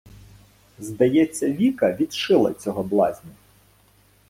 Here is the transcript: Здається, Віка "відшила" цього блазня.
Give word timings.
Здається, 0.79 1.51
Віка 1.51 1.93
"відшила" 1.99 2.53
цього 2.53 2.83
блазня. 2.83 3.31